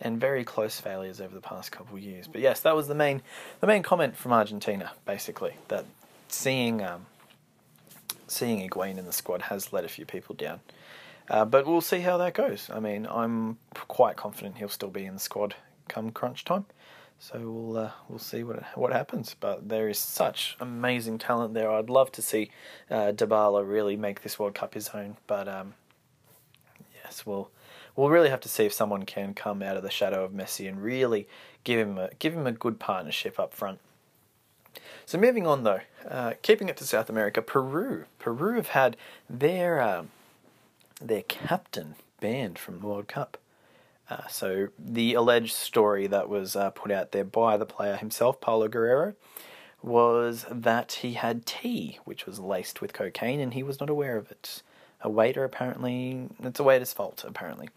and 0.00 0.20
very 0.20 0.44
close 0.44 0.80
failures 0.80 1.20
over 1.20 1.34
the 1.34 1.40
past 1.40 1.72
couple 1.72 1.96
of 1.96 2.02
years. 2.02 2.26
But 2.26 2.40
yes, 2.40 2.60
that 2.60 2.74
was 2.74 2.88
the 2.88 2.94
main 2.94 3.22
the 3.60 3.66
main 3.66 3.82
comment 3.82 4.16
from 4.16 4.32
Argentina, 4.32 4.92
basically 5.04 5.54
that 5.68 5.84
seeing 6.28 6.82
um, 6.82 7.06
seeing 8.26 8.68
Higuain 8.68 8.98
in 8.98 9.06
the 9.06 9.12
squad 9.12 9.42
has 9.42 9.72
let 9.72 9.84
a 9.84 9.88
few 9.88 10.04
people 10.04 10.34
down. 10.34 10.60
Uh, 11.30 11.44
but 11.44 11.66
we'll 11.66 11.80
see 11.80 12.00
how 12.00 12.18
that 12.18 12.34
goes. 12.34 12.68
I 12.70 12.80
mean, 12.80 13.06
I'm 13.10 13.56
quite 13.88 14.16
confident 14.16 14.58
he'll 14.58 14.68
still 14.68 14.90
be 14.90 15.06
in 15.06 15.14
the 15.14 15.20
squad 15.20 15.54
come 15.88 16.10
crunch 16.10 16.44
time. 16.44 16.66
So 17.18 17.38
we'll 17.38 17.78
uh, 17.78 17.90
we'll 18.08 18.18
see 18.18 18.42
what 18.42 18.62
what 18.76 18.92
happens. 18.92 19.34
But 19.38 19.68
there 19.68 19.88
is 19.88 19.98
such 19.98 20.56
amazing 20.60 21.18
talent 21.18 21.54
there. 21.54 21.70
I'd 21.70 21.88
love 21.90 22.12
to 22.12 22.22
see 22.22 22.50
uh, 22.90 23.12
Dybala 23.12 23.66
really 23.66 23.96
make 23.96 24.22
this 24.22 24.38
World 24.38 24.54
Cup 24.54 24.74
his 24.74 24.90
own. 24.90 25.16
But 25.26 25.48
um, 25.48 25.74
yes, 27.02 27.24
we'll 27.24 27.50
we'll 27.96 28.10
really 28.10 28.30
have 28.30 28.40
to 28.40 28.48
see 28.48 28.64
if 28.64 28.72
someone 28.72 29.04
can 29.04 29.34
come 29.34 29.62
out 29.62 29.76
of 29.76 29.82
the 29.82 29.90
shadow 29.90 30.24
of 30.24 30.32
Messi 30.32 30.68
and 30.68 30.82
really 30.82 31.26
give 31.62 31.78
him 31.78 31.98
a, 31.98 32.10
give 32.18 32.34
him 32.34 32.46
a 32.46 32.52
good 32.52 32.78
partnership 32.78 33.40
up 33.40 33.54
front. 33.54 33.80
So 35.06 35.18
moving 35.18 35.46
on 35.46 35.62
though, 35.62 35.80
uh, 36.08 36.34
keeping 36.42 36.68
it 36.68 36.76
to 36.78 36.84
South 36.84 37.08
America, 37.08 37.42
Peru. 37.42 38.04
Peru 38.18 38.56
have 38.56 38.68
had 38.68 38.96
their 39.28 39.80
uh, 39.80 40.04
their 41.00 41.22
captain 41.22 41.94
banned 42.20 42.58
from 42.58 42.80
the 42.80 42.86
World 42.86 43.08
Cup. 43.08 43.38
Uh, 44.10 44.26
so 44.28 44.68
the 44.78 45.14
alleged 45.14 45.54
story 45.54 46.06
that 46.06 46.28
was 46.28 46.56
uh, 46.56 46.70
put 46.70 46.90
out 46.90 47.12
there 47.12 47.24
by 47.24 47.56
the 47.56 47.66
player 47.66 47.96
himself, 47.96 48.40
Paolo 48.40 48.68
Guerrero, 48.68 49.14
was 49.82 50.46
that 50.50 50.92
he 50.92 51.14
had 51.14 51.46
tea 51.46 51.98
which 52.04 52.26
was 52.26 52.38
laced 52.38 52.80
with 52.80 52.92
cocaine 52.92 53.40
and 53.40 53.54
he 53.54 53.62
was 53.62 53.80
not 53.80 53.90
aware 53.90 54.16
of 54.16 54.30
it. 54.30 54.62
A 55.00 55.10
waiter 55.10 55.44
apparently, 55.44 56.28
it's 56.42 56.60
a 56.60 56.64
waiter's 56.64 56.92
fault 56.92 57.24
apparently. 57.26 57.68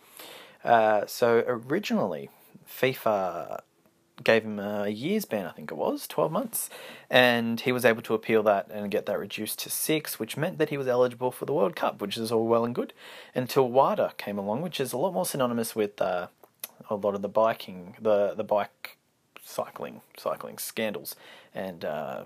Uh, 0.64 1.06
so 1.06 1.44
originally, 1.48 2.30
FIFA 2.70 3.60
gave 4.24 4.44
him 4.44 4.60
a 4.60 4.90
year's 4.90 5.26
ban, 5.26 5.46
I 5.46 5.52
think 5.52 5.72
it 5.72 5.76
was, 5.76 6.08
12 6.08 6.32
months. 6.32 6.70
And 7.10 7.60
he 7.60 7.72
was 7.72 7.86
able 7.86 8.02
to 8.04 8.14
appeal 8.14 8.44
that 8.44 8.68
and 8.72 8.90
get 8.92 9.06
that 9.06 9.20
reduced 9.20 9.60
to 9.60 9.70
six, 9.70 10.20
which 10.20 10.38
meant 10.38 10.58
that 10.58 10.70
he 10.70 10.78
was 10.78 10.88
eligible 10.88 11.32
for 11.32 11.46
the 11.46 11.54
World 11.54 11.76
Cup, 11.76 12.02
which 12.02 12.18
is 12.18 12.32
all 12.32 12.48
well 12.48 12.66
and 12.66 12.76
good, 12.76 12.94
until 13.36 13.70
WADA 13.70 14.14
came 14.18 14.38
along, 14.38 14.62
which 14.62 14.80
is 14.80 14.94
a 14.94 14.98
lot 14.98 15.14
more 15.14 15.26
synonymous 15.26 15.76
with 15.76 16.02
uh, 16.02 16.28
a 16.90 16.96
lot 16.96 17.16
of 17.16 17.22
the 17.22 17.30
biking, 17.30 17.96
the, 18.02 18.34
the 18.36 18.44
bike 18.44 18.98
cycling, 19.44 20.02
cycling 20.18 20.58
scandals, 20.58 21.16
and 21.54 21.86
uh, 21.86 22.24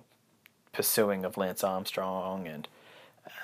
pursuing 0.71 1.25
of 1.25 1.37
Lance 1.37 1.63
Armstrong 1.63 2.47
and 2.47 2.67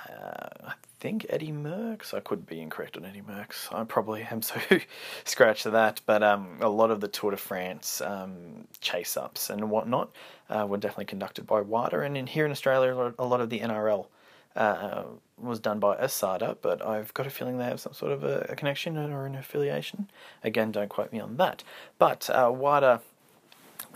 uh, 0.10 0.72
think 1.00 1.25
Eddie 1.30 1.51
Merckx. 1.51 2.13
I 2.13 2.20
could 2.20 2.46
be 2.46 2.62
incorrect 2.62 2.98
on 2.98 3.06
Eddie 3.06 3.22
Merckx. 3.22 3.74
I 3.74 3.84
probably 3.84 4.24
am 4.24 4.42
so 4.42 4.60
scratch 5.24 5.63
to 5.63 5.72
that. 5.72 6.01
But 6.06 6.24
um, 6.24 6.58
a 6.62 6.70
lot 6.70 6.92
of 6.92 7.01
the 7.01 7.08
Tour 7.08 7.32
de 7.32 7.38
France 7.38 8.01
um, 8.01 8.68
chase 8.82 9.18
ups 9.18 9.50
and 9.50 9.70
whatnot 9.70 10.12
uh, 10.50 10.66
were 10.68 10.77
definitely 10.77 11.06
conducted 11.06 11.46
by 11.46 11.62
WADA. 11.62 12.01
And 12.01 12.18
in, 12.18 12.27
here 12.27 12.46
in 12.46 12.51
Australia, 12.51 13.13
a 13.18 13.25
lot 13.25 13.42
of 13.42 13.50
the 13.50 13.60
NRL 13.60 14.08
uh, 14.56 15.04
was 15.38 15.60
done 15.60 15.80
by 15.80 15.96
ASADA, 15.98 16.58
but 16.62 16.84
I've 16.84 17.13
got 17.13 17.27
a 17.27 17.30
feeling 17.30 17.58
they 17.58 17.66
have 17.66 17.80
some 17.80 17.94
sort 17.94 18.12
of 18.12 18.24
a, 18.24 18.48
a, 18.50 18.56
connection 18.56 18.98
or 18.98 19.27
an 19.27 19.36
affiliation. 19.36 20.10
Again, 20.44 20.72
don't 20.72 20.89
quote 20.89 21.13
me 21.13 21.20
on 21.20 21.38
that. 21.38 21.63
But 22.00 22.27
uh, 22.32 22.51
WADA 22.51 23.01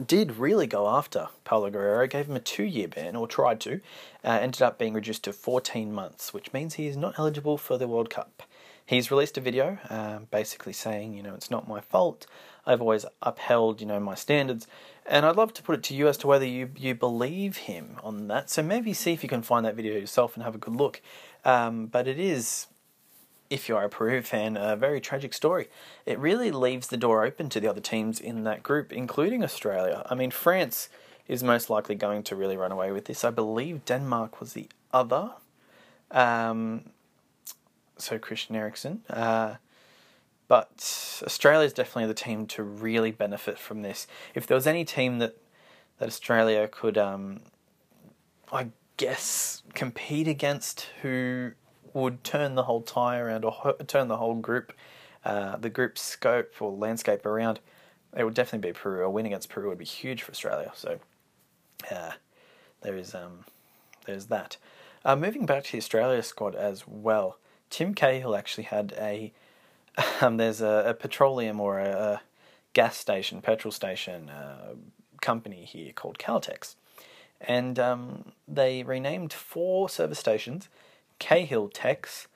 did 0.08 0.38
really 0.38 0.68
go 0.68 0.88
after 0.88 1.30
Paolo 1.44 1.70
Guerrero, 1.70 2.08
gave 2.08 2.28
him 2.28 2.36
a 2.36 2.40
two 2.40 2.64
year 2.64 2.88
ban, 2.88 3.16
or 3.16 3.28
tried 3.28 3.60
to, 3.62 3.82
uh, 4.24 4.40
ended 4.42 4.62
up 4.62 4.78
being 4.78 4.94
reduced 4.94 5.24
to 5.24 5.34
14 5.34 5.94
months, 5.94 6.34
which 6.34 6.54
means 6.54 6.76
he 6.76 6.88
is 6.88 6.98
not 6.98 7.18
eligible 7.18 7.58
for 7.58 7.78
the 7.78 7.88
World 7.88 8.10
Cup. 8.10 8.44
He's 8.86 9.12
released 9.12 9.38
a 9.38 9.42
video 9.42 9.78
uh, 9.90 10.20
basically 10.32 10.74
saying, 10.74 11.14
you 11.14 11.24
know, 11.24 11.34
it's 11.34 11.52
not 11.52 11.68
my 11.68 11.80
fault. 11.80 12.28
I've 12.66 12.82
always 12.82 13.06
upheld, 13.22 13.80
you 13.80 13.88
know, 13.88 14.00
my 14.00 14.16
standards. 14.16 14.68
And 15.06 15.26
I'd 15.26 15.36
love 15.36 15.54
to 15.54 15.64
put 15.64 15.76
it 15.76 15.84
to 15.84 15.96
you 15.96 16.08
as 16.08 16.18
to 16.18 16.28
whether 16.28 16.46
you, 16.46 16.72
you 16.76 16.94
believe 16.94 17.58
him 17.58 17.98
on 18.04 18.28
that. 18.28 18.50
So 18.50 18.62
maybe 18.62 18.94
see 18.94 19.14
if 19.14 19.24
you 19.24 19.30
can 19.30 19.42
find 19.42 19.66
that 19.66 19.76
video 19.76 19.98
yourself 19.98 20.36
and 20.36 20.44
have 20.44 20.56
a 20.56 20.60
good 20.60 20.76
look. 20.76 21.02
Um, 21.46 21.88
but 21.88 22.08
it 22.08 22.20
is 22.20 22.68
if 23.52 23.68
you 23.68 23.76
are 23.76 23.84
a 23.84 23.90
Peru 23.90 24.22
fan, 24.22 24.56
a 24.56 24.76
very 24.78 25.02
tragic 25.02 25.34
story. 25.34 25.68
It 26.06 26.18
really 26.18 26.52
leaves 26.52 26.88
the 26.88 26.98
door 26.98 27.26
open 27.26 27.50
to 27.50 27.60
the 27.60 27.68
other 27.68 27.82
teams 27.82 28.20
in 28.20 28.44
that 28.46 28.64
group, 28.64 28.94
including 28.94 29.44
Australia. 29.44 30.08
I 30.10 30.16
mean, 30.16 30.32
France 30.32 30.88
is 31.28 31.44
most 31.44 31.70
likely 31.70 31.96
going 31.96 32.24
to 32.24 32.36
really 32.36 32.56
run 32.56 32.72
away 32.72 32.92
with 32.94 33.06
this. 33.06 33.26
I 33.26 33.30
believe 33.30 33.84
Denmark 33.86 34.40
was 34.40 34.54
the 34.54 34.70
other. 34.94 35.32
Um, 36.10 36.92
so 37.98 38.18
Christian 38.18 38.56
Eriksen. 38.56 39.02
Uh, 39.10 39.56
but 40.48 41.22
Australia 41.26 41.66
is 41.66 41.74
definitely 41.74 42.08
the 42.08 42.14
team 42.14 42.48
to 42.48 42.64
really 42.64 43.12
benefit 43.12 43.60
from 43.60 43.82
this. 43.82 44.08
If 44.34 44.48
there 44.48 44.56
was 44.56 44.68
any 44.68 44.86
team 44.86 45.20
that 45.20 45.38
that 46.00 46.08
Australia 46.08 46.68
could, 46.68 46.98
um, 46.98 47.42
I 48.52 48.70
guess, 48.98 49.62
compete 49.76 50.28
against 50.28 50.88
who 51.04 51.52
would 51.94 52.24
turn 52.24 52.56
the 52.56 52.64
whole 52.64 52.82
tie 52.82 53.20
around 53.20 53.46
or 53.46 53.76
turn 53.88 54.08
the 54.08 54.18
whole 54.18 54.36
group, 54.36 54.74
uh, 55.26 55.58
the 55.58 55.70
group 55.70 55.98
scope 55.98 56.54
or 56.60 56.72
landscape 56.72 57.26
around, 57.26 57.60
it 58.16 58.24
would 58.24 58.34
definitely 58.34 58.70
be 58.70 58.74
Peru. 58.74 59.06
A 59.06 59.10
win 59.10 59.26
against 59.26 59.50
Peru 59.50 59.70
would 59.70 59.78
be 59.78 59.86
huge 59.86 60.24
for 60.24 60.32
Australia. 60.32 60.72
So, 60.76 61.00
uh, 61.90 62.12
there 62.82 62.96
is 62.96 63.16
um, 63.16 63.46
there's 64.06 64.28
that. 64.28 64.58
Uh, 65.04 65.16
moving 65.16 65.46
back 65.46 65.64
to 65.64 65.72
the 65.72 65.78
Australia 65.78 66.22
squad 66.22 66.56
as 66.56 66.88
well, 66.88 67.38
Tim 67.70 67.94
Cahill 67.94 68.36
actually 68.36 68.66
had 68.66 68.94
a 68.98 69.34
um, 70.22 70.38
there's 70.38 70.62
a, 70.62 70.84
a, 70.88 70.94
petroleum 70.94 71.60
or 71.60 71.80
a, 71.80 71.90
a, 71.90 72.22
gas 72.74 72.98
station, 72.98 73.42
petrol 73.42 73.74
station 73.74 74.30
uh, 74.30 74.74
company 75.22 75.66
here 75.66 75.92
called 75.92 76.18
Caltex, 76.18 76.76
and 77.42 77.78
um, 77.78 78.32
they 78.48 78.84
renamed 78.84 79.34
four 79.34 79.90
service 79.90 80.20
stations 80.20 80.70
Cahill 81.22 81.70
Tex, 81.70 82.28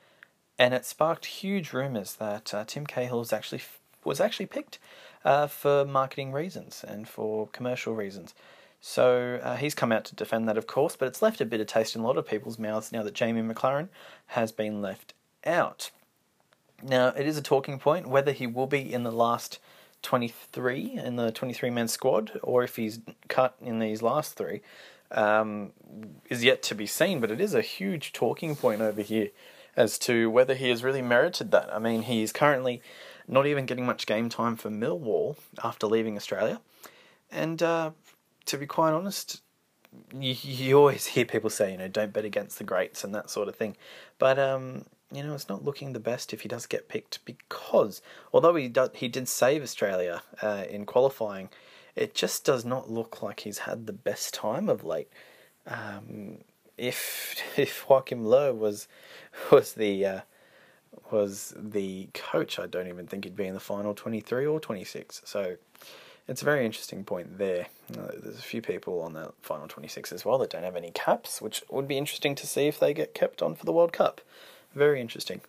and 0.59 0.71
it 0.71 0.85
sparked 0.85 1.25
huge 1.25 1.73
rumours 1.73 2.13
that 2.13 2.53
uh, 2.53 2.63
Tim 2.65 2.85
Cahill 2.85 3.17
was 3.17 3.33
actually 3.33 3.63
was 4.03 4.21
actually 4.21 4.45
picked 4.45 4.77
uh, 5.25 5.47
for 5.47 5.83
marketing 5.83 6.31
reasons 6.31 6.85
and 6.87 7.07
for 7.07 7.47
commercial 7.47 7.95
reasons. 7.95 8.35
So 8.79 9.39
uh, 9.41 9.55
he's 9.55 9.73
come 9.73 9.91
out 9.91 10.05
to 10.05 10.15
defend 10.15 10.47
that, 10.47 10.59
of 10.59 10.67
course, 10.67 10.95
but 10.95 11.07
it's 11.07 11.23
left 11.23 11.41
a 11.41 11.45
bitter 11.45 11.65
taste 11.65 11.95
in 11.95 12.01
a 12.01 12.05
lot 12.05 12.17
of 12.17 12.27
people's 12.27 12.59
mouths 12.59 12.91
now 12.91 13.01
that 13.01 13.15
Jamie 13.15 13.41
McLaren 13.41 13.89
has 14.27 14.51
been 14.51 14.83
left 14.83 15.15
out. 15.43 15.89
Now, 16.83 17.07
it 17.07 17.25
is 17.25 17.37
a 17.37 17.41
talking 17.41 17.79
point 17.79 18.07
whether 18.07 18.31
he 18.31 18.45
will 18.45 18.67
be 18.67 18.93
in 18.93 19.01
the 19.01 19.11
last 19.11 19.57
23 20.03 21.01
in 21.03 21.15
the 21.15 21.31
23 21.31 21.71
man 21.71 21.87
squad 21.87 22.39
or 22.43 22.63
if 22.63 22.75
he's 22.75 22.99
cut 23.27 23.55
in 23.59 23.79
these 23.79 24.03
last 24.03 24.35
three 24.35 24.61
um, 25.11 25.71
is 26.29 26.43
yet 26.43 26.61
to 26.63 26.75
be 26.75 26.85
seen, 26.85 27.19
but 27.19 27.31
it 27.31 27.39
is 27.39 27.53
a 27.53 27.61
huge 27.61 28.13
talking 28.13 28.55
point 28.55 28.81
over 28.81 29.01
here 29.01 29.29
as 29.75 29.97
to 29.99 30.29
whether 30.29 30.55
he 30.55 30.69
has 30.69 30.83
really 30.83 31.01
merited 31.01 31.51
that. 31.51 31.73
I 31.73 31.79
mean, 31.79 32.03
he 32.03 32.21
is 32.21 32.31
currently 32.31 32.81
not 33.27 33.45
even 33.45 33.65
getting 33.65 33.85
much 33.85 34.05
game 34.05 34.29
time 34.29 34.55
for 34.55 34.69
Millwall 34.69 35.37
after 35.63 35.87
leaving 35.87 36.15
Australia. 36.15 36.61
And 37.31 37.61
uh, 37.61 37.91
to 38.45 38.57
be 38.57 38.65
quite 38.65 38.91
honest, 38.91 39.41
you, 40.13 40.35
you 40.41 40.77
always 40.77 41.07
hear 41.07 41.25
people 41.25 41.49
say, 41.49 41.71
you 41.71 41.77
know, 41.77 41.87
don't 41.87 42.13
bet 42.13 42.25
against 42.25 42.57
the 42.57 42.63
greats 42.63 43.03
and 43.03 43.13
that 43.15 43.29
sort 43.29 43.47
of 43.47 43.55
thing. 43.55 43.75
But, 44.19 44.39
um, 44.39 44.85
you 45.11 45.23
know, 45.23 45.33
it's 45.33 45.49
not 45.49 45.63
looking 45.63 45.93
the 45.93 45.99
best 45.99 46.33
if 46.33 46.41
he 46.41 46.47
does 46.47 46.65
get 46.65 46.89
picked 46.89 47.23
because 47.25 48.01
although 48.33 48.55
he, 48.55 48.67
do, 48.67 48.89
he 48.93 49.07
did 49.07 49.27
save 49.27 49.63
Australia 49.63 50.23
uh, 50.41 50.65
in 50.69 50.85
qualifying, 50.85 51.49
it 51.95 52.13
just 52.13 52.43
does 52.43 52.65
not 52.65 52.89
look 52.89 53.21
like 53.21 53.41
he's 53.41 53.59
had 53.59 53.87
the 53.87 53.93
best 53.93 54.33
time 54.33 54.67
of 54.67 54.83
late. 54.83 55.09
Um, 55.67 56.39
if 56.77 57.35
if 57.57 57.85
Joachim 57.89 58.25
Low 58.25 58.53
was 58.53 58.87
was 59.51 59.73
the 59.73 60.05
uh, 60.05 60.21
was 61.11 61.53
the 61.57 62.09
coach, 62.13 62.59
I 62.59 62.67
don't 62.67 62.87
even 62.87 63.07
think 63.07 63.23
he'd 63.23 63.35
be 63.35 63.45
in 63.45 63.53
the 63.53 63.59
final 63.59 63.93
twenty 63.93 64.19
three 64.19 64.45
or 64.45 64.59
twenty 64.59 64.83
six. 64.83 65.21
So 65.25 65.55
it's 66.27 66.41
a 66.41 66.45
very 66.45 66.65
interesting 66.65 67.03
point 67.03 67.37
there. 67.37 67.67
Uh, 67.91 68.11
there's 68.17 68.39
a 68.39 68.43
few 68.43 68.61
people 68.61 69.01
on 69.01 69.13
the 69.13 69.31
final 69.41 69.67
twenty 69.67 69.87
six 69.87 70.11
as 70.11 70.25
well 70.25 70.37
that 70.39 70.49
don't 70.49 70.63
have 70.63 70.75
any 70.75 70.91
caps, 70.91 71.41
which 71.41 71.63
would 71.69 71.87
be 71.87 71.97
interesting 71.97 72.35
to 72.35 72.47
see 72.47 72.67
if 72.67 72.79
they 72.79 72.93
get 72.93 73.13
kept 73.13 73.41
on 73.41 73.55
for 73.55 73.65
the 73.65 73.73
World 73.73 73.93
Cup. 73.93 74.21
Very 74.75 75.01
interesting. 75.01 75.41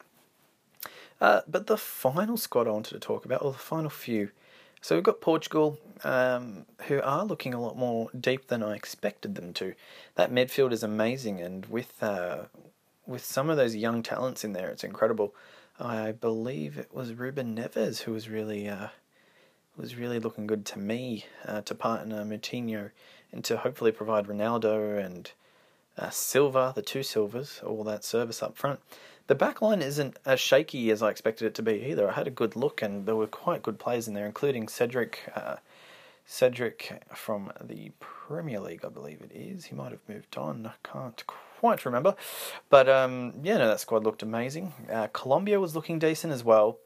Uh, 1.21 1.41
but 1.49 1.67
the 1.67 1.77
final 1.77 2.37
squad 2.37 2.69
I 2.69 2.71
wanted 2.71 2.95
to 2.95 3.01
talk 3.01 3.25
about, 3.25 3.43
or 3.43 3.53
the 3.53 3.59
final 3.59 3.91
few, 3.91 4.31
so 4.81 4.95
we've 4.95 5.05
got 5.05 5.21
Portugal, 5.21 5.79
um, 6.05 6.67
who 6.87 7.01
are 7.03 7.25
looking 7.25 7.53
a 7.53 7.61
lot 7.61 7.77
more 7.77 8.09
deep 8.19 8.47
than 8.47 8.63
I 8.63 8.77
expected 8.77 9.35
them 9.35 9.53
to. 9.55 9.75
That 10.15 10.31
midfield 10.31 10.73
is 10.73 10.83
amazing, 10.83 11.41
and 11.41 11.67
with 11.67 12.03
uh, 12.03 12.45
with 13.07 13.25
some 13.25 13.51
of 13.51 13.57
those 13.57 13.75
young 13.75 14.03
talents 14.03 14.45
in 14.45 14.53
there, 14.53 14.69
it's 14.69 14.85
incredible. 14.85 15.35
I 15.79 16.13
believe 16.13 16.79
it 16.79 16.95
was 16.95 17.15
Ruben 17.15 17.57
Neves 17.57 18.03
who 18.03 18.13
was 18.13 18.29
really 18.29 18.69
uh, 18.69 18.89
was 19.77 19.97
really 19.97 20.21
looking 20.21 20.47
good 20.47 20.65
to 20.67 20.79
me 20.79 21.27
uh, 21.45 21.63
to 21.63 21.75
partner 21.75 22.25
Moutinho 22.25 22.91
and 23.33 23.45
to 23.45 23.59
hopefully 23.59 23.93
provide 23.93 24.27
Ronaldo 24.27 25.05
and 25.05 25.31
uh, 25.99 26.11
Silva, 26.11 26.73
the 26.75 26.83
two 26.83 27.03
Silvas, 27.03 27.63
all 27.63 27.85
that 27.85 28.05
service 28.05 28.43
up 28.43 28.57
front. 28.57 28.81
The 29.27 29.35
back 29.35 29.61
line 29.61 29.83
isn't 29.83 30.19
as 30.25 30.39
shaky 30.39 30.91
as 30.91 31.03
I 31.03 31.11
expected 31.11 31.47
it 31.47 31.55
to 31.57 31.63
be 31.63 31.85
either. 31.91 32.09
I 32.09 32.13
had 32.13 32.29
a 32.29 32.31
good 32.31 32.55
look, 32.55 32.81
and 32.81 33.07
there 33.07 33.17
were 33.17 33.27
quite 33.27 33.63
good 33.63 33.79
players 33.79 34.07
in 34.07 34.15
there, 34.15 34.27
including 34.27 34.69
Cedric. 34.69 35.31
Uh, 35.35 35.57
Cedric 36.27 37.03
from 37.15 37.53
the 37.61 37.93
Premier 38.01 38.59
League, 38.59 38.85
I 38.85 38.89
believe 38.89 39.21
it 39.21 39.31
is. 39.33 39.67
He 39.67 39.77
might 39.77 39.93
have 39.93 40.01
moved 40.09 40.37
on. 40.37 40.67
I 40.67 40.73
can't 40.83 41.23
quite 41.27 41.85
remember. 41.85 42.17
But 42.69 42.89
um, 42.89 43.35
yeah, 43.43 43.59
no, 43.59 43.69
that 43.69 43.81
squad 43.81 44.05
looked 44.05 44.23
amazing. 44.23 44.73
Uh, 44.93 45.07
Colombia 45.09 45.61
was 45.61 45.77
looking 45.77 45.99
decent 45.99 46.33
as 46.33 46.43
well. 46.43 46.79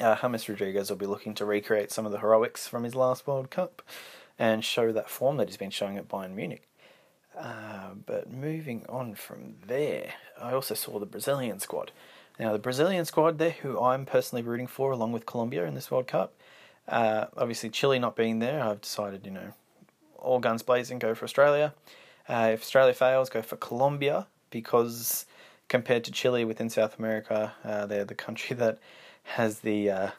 Uh, 0.00 0.16
James 0.16 0.48
Rodriguez 0.48 0.90
will 0.90 0.96
be 0.96 1.06
looking 1.06 1.34
to 1.34 1.44
recreate 1.44 1.92
some 1.92 2.06
of 2.06 2.12
the 2.12 2.18
heroics 2.18 2.66
from 2.66 2.84
his 2.84 2.94
last 2.94 3.26
World 3.26 3.50
Cup 3.50 3.82
and 4.38 4.64
show 4.64 4.92
that 4.92 5.10
form 5.10 5.36
that 5.36 5.48
he's 5.48 5.56
been 5.56 5.70
showing 5.70 5.96
at 5.96 6.08
Bayern 6.08 6.34
Munich. 6.34 6.68
Uh, 7.36 7.90
but 8.06 8.32
moving 8.32 8.84
on 8.88 9.14
from 9.14 9.54
there, 9.66 10.14
I 10.40 10.52
also 10.52 10.74
saw 10.74 10.98
the 10.98 11.06
Brazilian 11.06 11.58
squad. 11.60 11.90
Now, 12.38 12.52
the 12.52 12.58
Brazilian 12.58 13.04
squad 13.04 13.38
there, 13.38 13.50
who 13.50 13.80
I'm 13.80 14.06
personally 14.06 14.42
rooting 14.42 14.66
for, 14.66 14.92
along 14.92 15.12
with 15.12 15.26
Colombia 15.26 15.66
in 15.66 15.74
this 15.74 15.90
World 15.90 16.06
Cup. 16.06 16.32
Uh, 16.88 17.26
obviously, 17.36 17.70
Chile 17.70 17.98
not 17.98 18.16
being 18.16 18.40
there, 18.40 18.62
I've 18.62 18.80
decided, 18.80 19.24
you 19.24 19.32
know, 19.32 19.52
all 20.18 20.38
guns 20.38 20.62
blazing, 20.62 20.98
go 20.98 21.14
for 21.14 21.24
Australia. 21.24 21.74
Uh, 22.28 22.50
if 22.52 22.62
Australia 22.62 22.94
fails, 22.94 23.28
go 23.28 23.42
for 23.42 23.56
Colombia 23.56 24.26
because 24.50 25.26
compared 25.68 26.04
to 26.04 26.10
Chile 26.10 26.44
within 26.44 26.70
South 26.70 26.98
America, 26.98 27.52
uh, 27.64 27.86
they're 27.86 28.04
the 28.04 28.14
country 28.14 28.56
that 28.56 28.78
has 29.24 29.60
the 29.60 29.90
uh, 29.90 30.10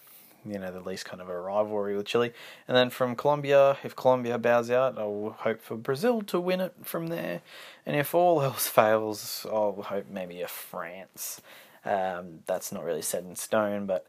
you 0.45 0.59
know 0.59 0.71
the 0.71 0.79
least 0.79 1.05
kind 1.05 1.21
of 1.21 1.29
a 1.29 1.39
rivalry 1.39 1.95
with 1.95 2.05
Chile. 2.05 2.31
And 2.67 2.75
then 2.75 2.89
from 2.89 3.15
Colombia, 3.15 3.77
if 3.83 3.95
Colombia 3.95 4.37
bows 4.37 4.69
out, 4.69 4.97
I'll 4.97 5.35
hope 5.39 5.61
for 5.61 5.75
Brazil 5.75 6.21
to 6.23 6.39
win 6.39 6.61
it 6.61 6.73
from 6.83 7.07
there. 7.07 7.41
And 7.85 7.95
if 7.95 8.13
all 8.13 8.41
else 8.41 8.67
fails, 8.79 9.45
I'll 9.49 9.81
hope 9.81 10.05
maybe 10.09 10.41
a 10.41 10.47
France. 10.47 11.41
Um, 11.83 12.39
that's 12.45 12.71
not 12.71 12.83
really 12.83 13.01
set 13.01 13.23
in 13.23 13.35
stone, 13.35 13.85
but 13.85 14.07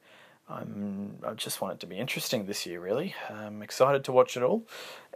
I'm, 0.49 1.19
I 1.27 1.35
just 1.35 1.61
want 1.61 1.75
it 1.75 1.81
to 1.81 1.87
be 1.87 1.99
interesting 1.99 2.47
this 2.47 2.65
year, 2.67 2.81
really. 2.81 3.15
I'm 3.29 3.63
excited 3.63 4.05
to 4.05 4.13
watch 4.13 4.37
it 4.37 4.43
all. 4.43 4.63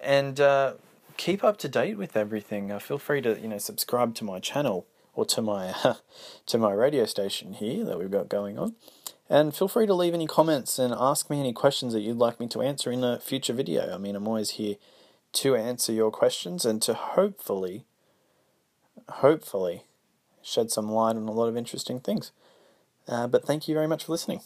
And 0.03 0.41
uh, 0.41 0.75
keep 1.17 1.45
up 1.45 1.57
to 1.59 1.69
date 1.69 1.97
with 1.97 2.17
everything. 2.17 2.73
Uh, 2.73 2.79
feel 2.79 2.99
free 2.99 3.21
to 3.21 3.39
you 3.39 3.49
know 3.49 3.59
subscribe 3.59 4.15
to 4.17 4.25
my 4.25 4.39
channel 4.39 4.87
or 5.15 5.25
to 5.27 5.43
my 5.43 5.75
to 6.47 6.59
my 6.59 6.73
radio 6.73 7.05
station 7.05 7.53
here 7.55 7.85
that 7.85 7.99
we've 7.99 8.11
got 8.11 8.29
going 8.29 8.59
on. 8.59 8.75
And 9.31 9.55
feel 9.55 9.69
free 9.69 9.87
to 9.87 9.95
leave 9.95 10.13
any 10.13 10.27
comments 10.27 10.77
and 10.77 10.93
ask 10.93 11.31
me 11.31 11.39
any 11.39 11.53
questions 11.53 11.93
that 11.93 12.01
you'd 12.01 12.19
like 12.19 12.41
me 12.41 12.49
to 12.49 12.63
answer 12.63 12.91
in 12.91 13.05
a 13.05 13.21
future 13.21 13.53
video. 13.53 13.95
I 13.95 13.97
mean, 13.97 14.17
I'm 14.17 14.27
always 14.27 14.51
here 14.51 14.75
to 15.35 15.55
answer 15.55 15.93
your 15.93 16.11
questions 16.11 16.65
and 16.65 16.83
to 16.83 16.95
hopefully, 16.95 17.85
hopefully, 19.09 19.85
shed 20.43 20.73
some 20.73 20.91
light 20.91 21.15
on 21.15 21.29
a 21.29 21.33
lot 21.33 21.47
of 21.47 21.57
interesting 21.57 22.01
things. 22.01 22.33
Uh, 23.07 23.29
but 23.29 23.45
thank 23.47 23.69
you 23.69 23.75
very 23.75 23.87
much 23.87 24.05
for 24.05 24.13
listening. 24.13 24.41